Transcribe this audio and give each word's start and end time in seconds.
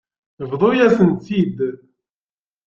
Bḍu-yasen-tt-id. 0.51 1.57